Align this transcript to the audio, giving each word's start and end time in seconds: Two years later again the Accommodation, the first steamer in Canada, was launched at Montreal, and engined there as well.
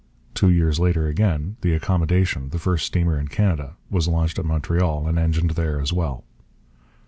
Two 0.33 0.49
years 0.49 0.79
later 0.79 1.05
again 1.05 1.57
the 1.61 1.75
Accommodation, 1.75 2.49
the 2.49 2.57
first 2.57 2.87
steamer 2.87 3.19
in 3.19 3.27
Canada, 3.27 3.75
was 3.91 4.07
launched 4.07 4.39
at 4.39 4.45
Montreal, 4.45 5.05
and 5.07 5.19
engined 5.19 5.51
there 5.51 5.79
as 5.79 5.93
well. 5.93 6.23